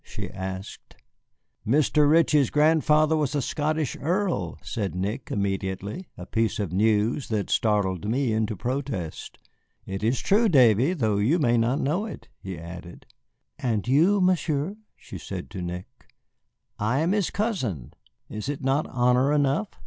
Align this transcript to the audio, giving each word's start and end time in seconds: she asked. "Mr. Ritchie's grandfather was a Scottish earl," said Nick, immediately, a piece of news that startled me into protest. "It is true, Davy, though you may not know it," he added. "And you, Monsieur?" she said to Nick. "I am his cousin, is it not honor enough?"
she 0.03 0.27
asked. 0.31 0.95
"Mr. 1.63 2.09
Ritchie's 2.09 2.49
grandfather 2.49 3.15
was 3.15 3.35
a 3.35 3.41
Scottish 3.43 3.95
earl," 3.97 4.57
said 4.63 4.95
Nick, 4.95 5.29
immediately, 5.29 6.07
a 6.17 6.25
piece 6.25 6.57
of 6.57 6.71
news 6.73 7.27
that 7.27 7.51
startled 7.51 8.09
me 8.09 8.33
into 8.33 8.55
protest. 8.57 9.37
"It 9.85 10.03
is 10.03 10.19
true, 10.19 10.49
Davy, 10.49 10.93
though 10.93 11.17
you 11.17 11.37
may 11.37 11.55
not 11.55 11.79
know 11.81 12.07
it," 12.07 12.29
he 12.39 12.57
added. 12.57 13.05
"And 13.59 13.87
you, 13.87 14.19
Monsieur?" 14.19 14.75
she 14.95 15.19
said 15.19 15.51
to 15.51 15.61
Nick. 15.61 16.07
"I 16.79 17.01
am 17.01 17.11
his 17.11 17.29
cousin, 17.29 17.93
is 18.27 18.49
it 18.49 18.63
not 18.63 18.87
honor 18.89 19.31
enough?" 19.31 19.69